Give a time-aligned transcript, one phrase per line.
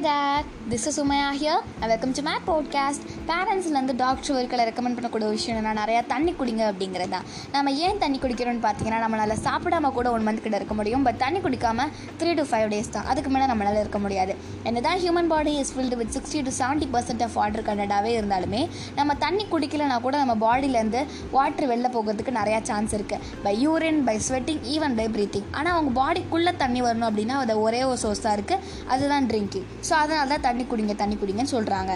[0.00, 1.60] that this is Umaiya here
[1.90, 7.12] welcome to my podcast பேரண்ட்ஸ்லேருந்து doctor ஒருக்களை recommend பண்ணக்கூடிய விஷயம் நான் நிறையா தண்ணி குடிங்க அப்படிங்கிறது
[7.14, 7.24] தான்.
[7.54, 11.04] நம்ம ஏன் தண்ணி குடிக்கிறோம்னு பார்த்தீங்கன்னா நம்மளால் சாப்பிடாம கூட ஒன் மந்த் கிட்ட இருக்க முடியும்.
[11.06, 13.06] பட் தண்ணி குடிக்காமல் த்ரீ டு ஃபைவ் டேஸ் தான்.
[13.12, 14.34] அதுக்கு மேலே நம்மளால் இருக்க முடியாது.
[14.64, 18.62] என்ன தான் human body is filled with sixty to seventy percent of water கண்டடாகவே இருந்தாலுமே
[18.98, 21.02] நம்ம தண்ணி குடிக்கலனா கூட நம்ம பாடியிலேருந்து
[21.36, 25.92] வாட்டர் வெளில போகிறதுக்கு நிறையா சான்ஸ் இருக்குது by urine by sweating even by breathing ஆனால் அவங்க
[26.02, 30.70] பாடிக்குள்ளே தண்ணி வரணும் அப்படின்னா அது ஒரே ஒரு சோர்ஸாக இருக்குது அதுதான் ட்ரிங்கிங் ஸோ அதனால தான் தண்ணி
[30.70, 31.92] குடிங்க தண்ணி குடிங்கன்னு சொல்கிறாங்க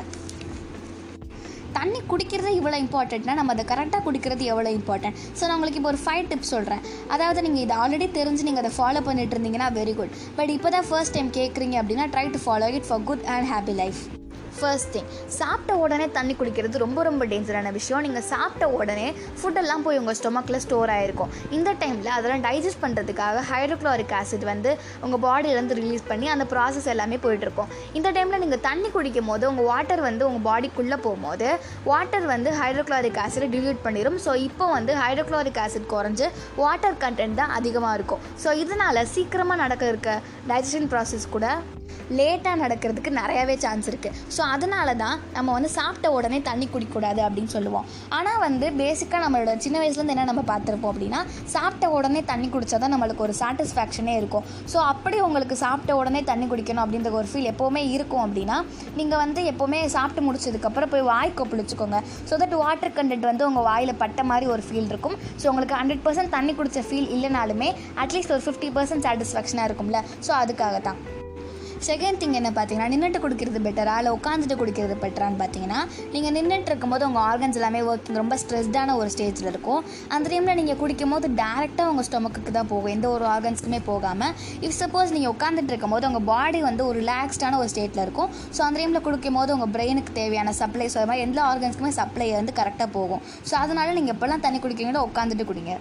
[1.76, 6.00] தண்ணி குடிக்கிறது இவ்வளோ இம்பார்ட்டண்ட்னா நம்ம அதை கரெக்டாக குடிக்கிறது எவ்வளோ இம்பார்ட்டன்ட் ஸோ நான் உங்களுக்கு இப்போ ஒரு
[6.04, 10.16] ஃபைவ் டிப்ஸ் சொல்கிறேன் அதாவது நீங்கள் இதை ஆல்ரெடி தெரிஞ்சு நீங்கள் அதை ஃபாலோ பண்ணிட்டு இருந்தீங்கன்னா வெரி குட்
[10.36, 13.76] பட் இப்போ தான் ஃபர்ஸ்ட் டைம் கேட்குறீங்க அப்படின்னா try to follow it for good and happy
[13.78, 14.02] life
[14.62, 15.08] first thing
[15.38, 18.02] சாப்பிட்ட உடனே தண்ணி குடிக்கிறது ரொம்ப ரொம்ப டேஞ்சரான விஷயம்.
[18.06, 24.14] நீங்கள் சாப்பிட்ட உடனே ஃபுட்டெல்லாம் போய் உங்கள் ஸ்டொமக்கில் ஸ்டோர் ஆகிருக்கும் இந்த டைமில் அதெல்லாம் டைஜஸ்ட் பண்ணுறதுக்காக ஹைட்ரோக்ளோரிக்
[24.20, 24.70] ஆசிட் வந்து
[25.04, 29.68] உங்கள் பாடியிலேருந்து ரிலீஸ் பண்ணி அந்த ப்ராசஸ் எல்லாமே போயிட்டுருக்கும் இந்த டைமில் நீங்கள் தண்ணி குடிக்கும் போது உங்கள்
[29.72, 31.48] வாட்டர் வந்து உங்கள் பாடிக்குள்ளே போகும்போது
[31.90, 36.28] வாட்டர் வந்து ஹைட்ரோக்ளோரிக் ஆசிட் டில்யூட் பண்ணிடும் ஸோ இப்போ வந்து ஹைட்ரோக்ளோரிக் ஆசிட் குறைஞ்சு
[36.62, 38.22] வாட்டர் கண்டென்ட் தான் அதிகமாக இருக்கும்.
[38.44, 40.10] ஸோ இதனால் சீக்கிரமாக நடக்க இருக்க
[40.50, 41.46] டைஜஷன் ப்ராசஸ் கூட
[42.18, 47.52] லேட்டாக நடக்கிறதுக்கு நிறையாவே சான்ஸ் இருக்குது ஸோ அதனால தான் நம்ம வந்து சாப்பிட்ட உடனே தண்ணி குடிக்கக்கூடாது அப்படின்னு
[47.56, 47.86] சொல்லுவோம்.
[48.16, 51.20] ஆனால் வந்து பேசிக்காக நம்மளோட சின்ன வயசுலேருந்து என்ன நம்ம பார்த்துருப்போம் அப்படின்னா
[51.54, 54.44] சாப்பிட்ட உடனே தண்ணி குடித்தா தான் நம்மளுக்கு ஒரு சாட்டிஸ்ஃபேக்ஷனே இருக்கும்.
[54.72, 58.58] ஸோ அப்படி உங்களுக்கு சாப்பிட்ட உடனே தண்ணி குடிக்கணும் அப்படின்ற ஒரு ஃபீல் எப்போவுமே இருக்கும் அப்படின்னா
[59.00, 62.00] நீங்கள் வந்து எப்போவுமே சாப்பிட்டு முடிச்சதுக்கப்புறம் போய் வாய் கொப்பளிச்சுக்கோங்க.
[62.30, 65.16] ஸோ தட் வாட்டர் கண்டென்ட் வந்து உங்கள் வாயில் பட்ட மாதிரி ஒரு ஃபீல் இருக்கும்.
[65.40, 67.70] ஸோ உங்களுக்கு ஹண்ட்ரட் பர்சன்ட் தண்ணி குடித்த ஃபீல் இல்லைனாலுமே
[68.04, 70.00] அட்லீஸ்ட் ஒரு ஃபிஃப்டி பர்சன்ட் சாட்டிஸ்ஃபேக்ஷனாக இருக்கும்ல.
[70.28, 71.00] ஸோ அதுக்காக தான்
[71.86, 75.80] செகண்ட் திங் என்ன பார்த்தீங்கன்னா நின்றுட்டு குடிக்கிறது பெட்டரா இல்லை உட்காந்துட்டு குடிக்கிறது பெட்டரான்னு பார்த்தீங்கன்னா
[76.12, 79.80] நீங்கள் நின்றுட்டு இருக்கும்போது உங்கள் ஆர்கன்ஸ் எல்லாமே ஒர்க்கிங் ரொம்ப ஸ்ட்ரெஸ்டான ஒரு ஸ்டேஜில் இருக்கும்.
[80.14, 82.92] அந்த டைமில் நீங்கள் குடிக்கும் போது டேரெக்டாக உங்கள் ஸ்டொமக்குக்கு தான் போகும்.
[82.96, 84.34] எந்த ஒரு ஆர்கன்ஸ்க்குமே போகாமல்
[84.66, 88.30] இஃப் சப்போஸ் நீங்கள் உட்காந்துட்டு இருக்கும்போது உங்கள் பாடி வந்து ஒரு ரிலாக்ஸ்டான ஒரு ஸ்டேட்டில் இருக்கும்.
[88.58, 92.28] ஸோ அந்த டைமில் குடிக்கும் போது உங்கள் பிரெயினுக்கு தேவையான சப்ளை ஸோ அது மாதிரி எல்லா ஆர்கன்ஸ்க்குமே சப்ளை
[92.40, 93.24] வந்து கரெக்டாக போகும்.
[93.50, 95.74] ஸோ அதனால் நீங்கள் எப்போல்லாம் தண்ணி குடிக்கிறீங்களோ உட்காந்துட்டு குடிங்க.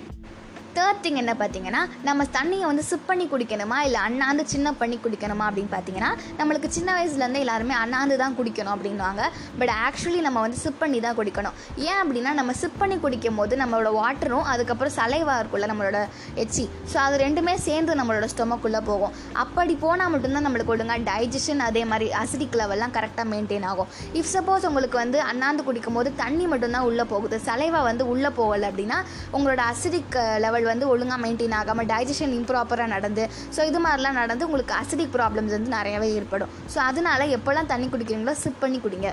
[0.78, 3.78] தேர்ட் திங் என்ன பார்த்தீங்கன்னா நம்ம தண்ணியை வந்து சிப் பண்ணி குடிக்கணுமா?
[3.88, 5.46] இல்லை அண்ணாந்து சின்ன பண்ணி குடிக்கணுமா?
[5.50, 9.22] அப்படின்னு பார்த்தீங்கன்னா நம்மளுக்கு சின்ன வயசுலேருந்து எல்லாருமே அண்ணாந்து தான் குடிக்கணும் அப்படின்வாங்க
[9.60, 11.56] பட் ஆக்சுவலி நம்ம வந்து சிப் பண்ணி தான் குடிக்கணும்.
[11.90, 16.02] ஏன் அப்படின்னா நம்ம சிப் பண்ணி குடிக்கும் போது நம்மளோட வாட்டரும் அதுக்கப்புறம் சலைவா இருக்குள்ள நம்மளோட
[16.44, 19.14] எச்சி ஸோ அது ரெண்டுமே சேர்ந்து நம்மளோட ஸ்டொமக்குள்ளே போகும்.
[19.44, 23.92] அப்படி போனால் மட்டும்தான் நம்மளுக்கு ஒழுங்காக டைஜஷன் அதே மாதிரி அசிடிக் லெவல்லாம் கரெக்டாக மெயின்டைன் ஆகும்.
[24.22, 28.68] இஃப் சப்போஸ் உங்களுக்கு வந்து அண்ணாந்து குடிக்கும் போது தண்ணி மட்டும்தான் உள்ளே போகுது சலைவா வந்து உள்ளே போகலை
[28.72, 29.00] அப்படின்னா
[29.38, 33.24] உங்களோட அசிடிக் லெவல் uh, அவள் வந்து ஒழுங்காக மெயின்டைன் ஆகாமல் டைஜஷன் இம்ப்ராப்பராக நடந்து
[33.56, 36.52] ஸோ இது மாதிரிலாம் நடந்து உங்களுக்கு அசிடிக் ப்ராப்ளம்ஸ் வந்து நிறையவே ஏற்படும்.
[36.74, 39.10] ஸோ அதனால எப்போல்லாம் தண்ணி குடிக்கிறீங்களோ சிப் பண்ணி குடிங்க.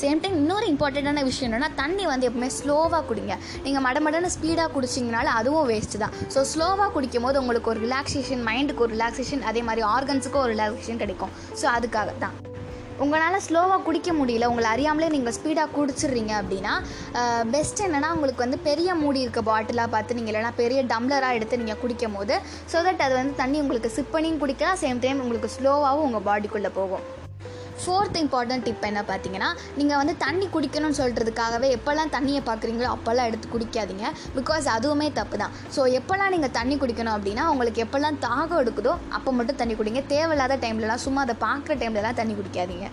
[0.00, 3.36] சேம் டைம் இன்னொரு இம்பார்ட்டண்ட்டான விஷயம் என்னென்னா தண்ணி வந்து எப்பவுமே ஸ்லோவாக குடிங்க.
[3.64, 6.14] நீங்கள் மடமடன்னு ஸ்பீடாக குடிச்சிங்கனால அதுவும் வேஸ்ட்டு தான்.
[6.34, 11.02] ஸோ ஸ்லோவாக குடிக்கும் போது உங்களுக்கு ஒரு ரிலாக்ஸேஷன் மைண்டுக்கு ஒரு ரிலாக்ஸேஷன் அதே மாதிரி ஆர்கன்ஸுக்கும் ஒரு ரிலாக்ஸேஷன்
[11.04, 11.34] கிடைக்கும்.
[11.62, 12.36] ஸோ அதுக்காக தான்
[13.04, 16.74] உங்களால் ஸ்லோவாக குடிக்க முடியல உங்களை அறியாமலே நீங்கள் ஸ்பீடாக குடிச்சிடுறீங்க அப்படின்னா
[17.54, 21.80] பெஸ்ட் என்னென்னா உங்களுக்கு வந்து பெரிய மூடி இருக்க பாட்டிலாக பார்த்து நீங்கள் இல்லைனா பெரிய டம்ளராக எடுத்து நீங்கள்
[21.84, 22.36] குடிக்கும் போது
[22.72, 26.72] ஸோ தட் அது வந்து தண்ணி உங்களுக்கு சிப் பண்ணியும் குடிக்கலாம் சேம் டைம் உங்களுக்கு ஸ்லோவாகவும் உங்கள் பாடிக்குள்ளே
[26.80, 27.06] போகும்.
[27.82, 33.48] ஃபோர்த் இம்பார்ட்டன்ட் டிப் என்ன பார்த்தீங்கன்னா நீங்கள் வந்து தண்ணி குடிக்கணும்னு சொல்கிறதுக்காகவே எப்போல்லாம் தண்ணியை பார்க்குறீங்களோ அப்போல்லாம் எடுத்து
[33.54, 34.06] குடிக்காதீங்க.
[34.38, 39.32] பிகாஸ் அதுவுமே தப்பு தான் ஸோ எப்போல்லாம் நீங்கள் தண்ணி குடிக்கணும் அப்படின்னா உங்களுக்கு எப்போல்லாம் தாகம் எடுக்குதோ அப்போ
[39.38, 40.02] மட்டும் தண்ணி குடிங்க.
[40.14, 42.88] தேவையில்லாத டைம்லலாம் சும்மா அதை பார்க்குற டைம்லலாம் தண்ணி குடிக்காதீங்க.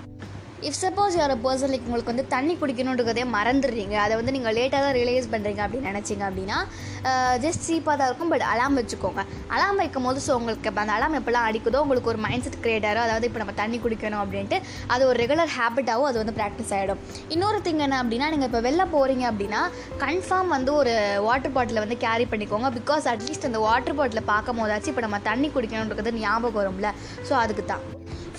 [0.68, 3.96] இஃப் சப்போஸ் யார் பர்சன் லைக் உங்களுக்கு வந்து தண்ணி குடிக்கணுன்றதே மறந்துடுறீங்க.
[4.04, 6.58] அதை வந்து நீங்கள் லேட்டாக தான் ரியலைஸ் பண்ணுறீங்க அப்படின்னு நினச்சிங்க அப்படின்னா
[7.44, 9.22] ஜஸ்ட் சீப்பாக தான் இருக்கும் பட் அலாம் வச்சுக்கோங்க.
[9.56, 12.88] அலாம் வைக்கும் போது ஸோ உங்களுக்கு இப்போ அந்த அலாம் எப்போல்லாம் அடிக்குதோ உங்களுக்கு ஒரு மைண்ட் செட் க்ரியேட்
[12.90, 14.60] ஆகும் அதாவது இப்போ நம்ம தண்ணி குடிக்கணும் அப்படின்ட்டு
[14.96, 17.02] அது ஒரு ரெகுலர் ஹேபிட்டாகவும் அது வந்து ப்ராக்டிஸ் ஆகிடும்
[17.36, 19.62] இன்னொரு திங் என்ன அப்படின்னா நீங்கள் இப்போ வெளில போகிறீங்க அப்படின்னா
[20.06, 20.96] கன்ஃபார்ம் வந்து ஒரு
[21.28, 22.72] வாட்டர் பாட்டிலை வந்து கேரி பண்ணிக்கோங்க.
[22.80, 26.92] பிகாஸ் அட்லீஸ்ட் அந்த வாட்டர் பாட்டிலை பார்க்கும் போதாச்சும் இப்போ நம்ம தண்ணி குடிக்கணுன்றது ஞாபகம் வரும்ல.
[27.30, 27.86] ஸோ அதுக்கு தான்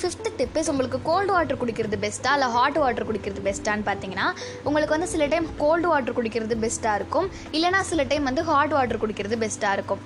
[0.00, 4.26] ஃபிஃப்த்து டிப் இஸ் உங்களுக்கு கோல்டு வாட்டர் குடிக்கிறது பெஸ்ட்டாக இல்லை ஹாட் வாட்டர் குடிக்கிறது பெஸ்ட்டான்னு பார்த்தீங்கன்னா
[4.68, 7.28] உங்களுக்கு வந்து சில டைம் கோல்டு வாட்டர் குடிக்கிறது பெஸ்ட்டாக இருக்கும்.
[7.56, 10.02] இல்லைனா சில டைம் வந்து ஹாட் வாட்டர் குடிக்கிறது பெஸ்ட்டாக இருக்கும்.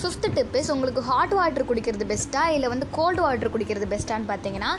[0.00, 4.70] ஃபிஃப்த்து டிப் இஸ் உங்களுக்கு ஹாட் வாட்டர் குடிக்கிறது பெஸ்ட்டாக இல்லை வந்து கோல்டு வாட்டர் குடிக்கிறது பெஸ்ட்டான்னு பார்த்தீங்கன்னா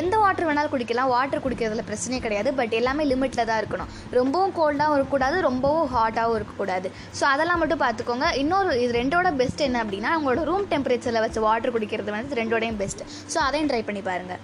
[0.00, 1.10] எந்த வாட்டர் வேணாலும் குடிக்கலாம்.
[1.14, 2.50] வாட்டர் குடிக்கிறதுல பிரச்சனையே கிடையாது.
[2.60, 3.90] பட் எல்லாமே லிமிட்டில் தான் இருக்கணும்.
[4.18, 5.36] ரொம்பவும் கோல்டாகவும் இருக்கக்கூடாது.
[5.48, 6.90] ரொம்பவும் ஹாட்டாகவும் இருக்கக்கூடாது.
[7.20, 11.74] ஸோ அதெல்லாம் மட்டும் பார்த்துக்கோங்க இன்னொரு இது ரெண்டோட பெஸ்ட் என்ன அப்படின்னா உங்களோட ரூம் டெம்பரேச்சரில் வச்சு வாட்டர்
[11.76, 13.04] குடிக்கிறது வந்து ரெண்டோடையும் பெஸ்ட்
[13.34, 14.42] ஸோ அதையும் ட்ரை பண்ணி பாருங்கள்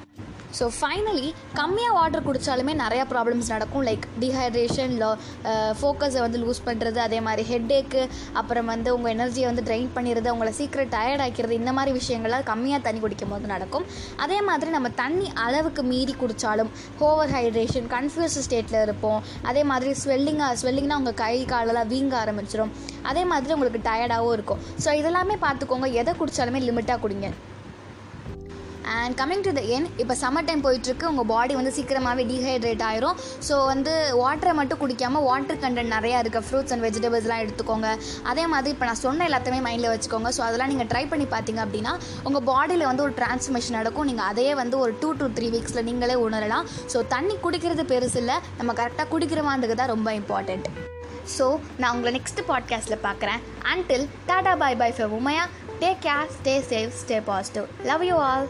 [0.58, 1.28] ஸோ ஃபைனலி
[1.60, 3.84] கம்மியாக வாட்டர் குடித்தாலுமே நிறையா ப்ராப்ளம்ஸ் நடக்கும்.
[3.88, 4.94] லைக் டிஹைட்ரேஷன்
[5.81, 8.02] ஃபோக்கஸை வந்து லூஸ் பண்ணுறது அதே மாதிரி ஹெட்டேக்கு
[8.40, 12.87] அப்புறம் வந்து உங்கள் எனர்ஜியை வந்து ட்ரைன் பண்ணிடுறது உங்களை சீக்கிரம் டயர்ட் ஆக்கிறது இந்த மாதிரி விஷயங்கள்லாம் கம்மியாக
[12.87, 13.87] தண்ணி குடிக்கும் போது நடக்கும்.
[14.26, 16.72] அதே மாதிரி நம்ம தண்ணி அளவுக்கு மீறி குடித்தாலும்
[17.08, 19.20] ஓவர் ஹைட்ரேஷன் கன்ஃபியூஸ் ஸ்டேட்டில் இருப்போம்.
[19.50, 22.75] அதே மாதிரி ஸ்வெல்லிங்காக ஸ்வெல்லிங்னா உங்கள் கை காலெல்லாம் வீங்க ஆரம்பிச்சிடும்
[23.12, 24.60] அதே மாதிரி உங்களுக்கு டயர்டாகவும் இருக்கும்.
[24.84, 25.88] ஸோ இதெல்லாமே பார்த்துக்கோங்க.
[26.02, 27.31] எதை குடித்தாலுமே லிமிட்டாக குடிங்க.
[29.00, 31.06] அண்ட் கம்மிங் டு த என் இப்போ சம்மர் டைம் போயிட்டுருக்கு.
[31.12, 33.17] உங்கள் பாடி வந்து சீக்கிரமாகவே டீஹைட்ரேட் ஆயிரும்.
[33.49, 33.93] ஸோ வந்து
[34.23, 37.88] வாட்டரை மட்டும் குடிக்காமல் வாட்டர் கண்டென்ட் நிறையா இருக்குது ஃப்ரூட்ஸ் அண்ட் வெஜிடபிள்ஸ்லாம் எடுத்துக்கோங்க.
[38.32, 40.31] அதே மாதிரி இப்போ நான் சொன்ன எல்லாத்தையுமே மைண்டில் வச்சுக்கோங்க.
[40.37, 41.94] ஸோ அதெல்லாம் நீங்கள் ட்ரை பண்ணி பார்த்தீங்க அப்படின்னா
[42.29, 44.08] உங்கள் பாடியில் வந்து ஒரு டிரான்ஸ்ஃபர்மேஷன் நடக்கும்.
[44.12, 46.69] நீங்கள் அதையே வந்து ஒரு டூ டு த்ரீ வீக்ஸில் நீங்களே உணரலாம்.
[46.94, 48.38] ஸோ தண்ணி குடிக்கிறது பெருசு இல்லை.
[48.61, 50.69] நம்ம கரெக்டாக குடிக்கிறவாண்டுக்கு தான் ரொம்ப இம்பார்ட்டண்ட்
[51.37, 51.46] ஸோ
[51.81, 53.43] நான் உங்களை நெக்ஸ்ட் பாட்காஸ்ட்டில் பார்க்குறேன்.
[53.73, 55.44] அன்டில் டாடா பாய் பாய் ஃபே Umaiya
[55.85, 58.49] take care stay safe stay positive love you all